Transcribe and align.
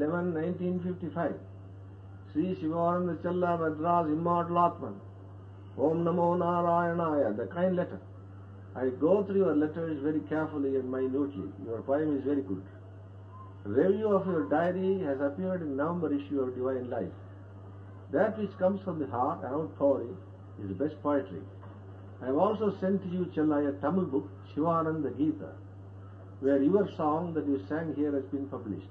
11, 0.00 0.34
1955. 0.34 1.34
Sri 2.32 2.54
Shivananda 2.60 3.14
Challa 3.22 3.58
Madras 3.58 4.06
Immortal 4.06 4.58
Atman. 4.58 5.00
Om 5.76 6.04
Namo 6.04 6.38
Narayanaya, 6.38 7.36
the 7.36 7.46
kind 7.46 7.74
letter. 7.74 8.00
I 8.76 8.90
go 9.00 9.24
through 9.24 9.38
your 9.38 9.56
letters 9.56 9.98
very 10.02 10.20
carefully 10.28 10.76
and 10.76 10.90
minutely. 10.90 11.50
Your 11.66 11.82
poem 11.82 12.16
is 12.16 12.24
very 12.24 12.42
good. 12.42 12.62
Review 13.64 14.08
of 14.08 14.26
your 14.26 14.48
diary 14.48 15.00
has 15.00 15.20
appeared 15.20 15.62
in 15.62 15.76
November 15.76 16.14
issue 16.14 16.40
of 16.40 16.54
Divine 16.54 16.88
Life. 16.88 17.12
That 18.12 18.38
which 18.38 18.56
comes 18.58 18.80
from 18.82 19.00
the 19.00 19.06
heart, 19.08 19.42
and 19.42 19.52
outpouring, 19.52 20.16
is 20.62 20.68
the 20.68 20.84
best 20.84 21.02
poetry. 21.02 21.42
I 22.22 22.26
have 22.26 22.36
also 22.36 22.74
sent 22.80 23.02
to 23.02 23.08
you, 23.08 23.30
Chella, 23.34 23.68
a 23.68 23.72
Tamil 23.72 24.06
book, 24.06 24.28
Shivananda 24.54 25.10
Gita, 25.10 25.50
where 26.40 26.62
your 26.62 26.88
song 26.96 27.34
that 27.34 27.46
you 27.46 27.60
sang 27.68 27.94
here 27.94 28.12
has 28.12 28.24
been 28.24 28.46
published. 28.46 28.86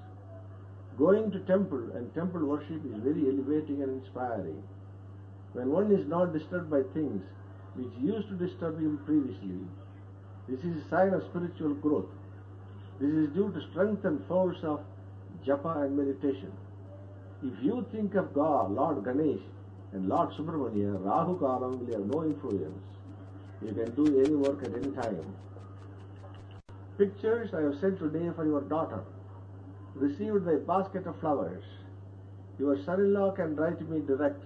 Going 0.98 1.30
to 1.32 1.40
temple 1.42 1.92
and 1.96 2.14
temple 2.16 2.46
worship 2.46 2.84
is 2.86 3.04
very 3.04 3.30
elevating 3.30 3.84
and 3.84 4.02
inspiring. 4.02 4.64
When 5.54 5.72
one 5.72 5.92
is 5.92 6.08
not 6.08 6.34
disturbed 6.34 6.72
by 6.72 6.82
things 6.94 7.22
which 7.76 7.94
used 8.02 8.28
to 8.30 8.36
disturb 8.36 8.80
him 8.80 9.00
previously, 9.06 9.60
this 10.48 10.60
is 10.62 10.84
a 10.84 10.90
sign 10.90 11.14
of 11.14 11.24
spiritual 11.30 11.76
growth. 11.76 12.10
This 13.00 13.12
is 13.12 13.30
due 13.30 13.52
to 13.52 13.62
strength 13.70 14.06
and 14.06 14.26
force 14.28 14.58
of 14.64 14.82
japa 15.46 15.86
and 15.86 15.96
meditation. 15.96 16.52
If 17.44 17.54
you 17.62 17.86
think 17.92 18.16
of 18.16 18.34
God, 18.34 18.72
Lord 18.72 19.06
Ganesh, 19.06 19.42
and 19.94 20.10
Lord 20.10 20.32
Subramania, 20.32 21.04
Rahu 21.06 21.38
Kalam 21.40 21.80
will 21.80 21.94
have 21.94 22.08
no 22.08 22.24
influence. 22.24 22.84
You 23.62 23.74
can 23.74 23.94
do 23.94 24.20
any 24.20 24.36
work 24.36 24.64
at 24.64 24.74
any 24.74 24.92
time. 24.92 25.36
Pictures 26.98 27.54
I 27.54 27.62
have 27.62 27.80
sent 27.80 28.00
today 28.00 28.32
for 28.36 28.46
your 28.46 28.62
daughter, 28.62 29.04
received 30.00 30.48
a 30.48 30.58
basket 30.58 31.06
of 31.08 31.20
flowers. 31.20 31.64
Your 32.60 32.78
son-in-law 32.86 33.32
can 33.32 33.56
write 33.56 33.82
me 33.90 34.02
direct. 34.02 34.44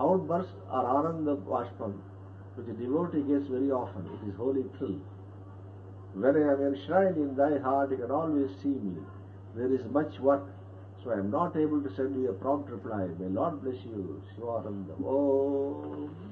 Outbursts 0.00 0.52
are 0.70 0.86
Ananda 0.86 1.36
Vashpam, 1.36 1.94
which 2.56 2.68
a 2.68 2.72
devotee 2.72 3.22
gets 3.22 3.46
very 3.48 3.70
often. 3.70 4.06
It 4.06 4.28
is 4.28 4.36
holy 4.36 4.64
thrill. 4.78 4.98
When 6.14 6.36
I 6.36 6.52
am 6.52 6.74
enshrined 6.74 7.16
in 7.16 7.36
thy 7.36 7.58
heart, 7.58 7.90
you 7.90 7.98
can 7.98 8.10
always 8.10 8.50
see 8.62 8.68
me. 8.68 8.96
There 9.54 9.72
is 9.72 9.84
much 9.90 10.18
work, 10.18 10.44
so 11.02 11.10
I 11.10 11.18
am 11.18 11.30
not 11.30 11.56
able 11.56 11.80
to 11.82 11.94
send 11.94 12.14
you 12.20 12.30
a 12.30 12.34
prompt 12.34 12.70
reply. 12.70 13.06
May 13.18 13.28
Lord 13.28 13.62
bless 13.62 13.82
you. 13.84 14.22
Shivananda. 14.34 14.94
Om. 15.04 16.31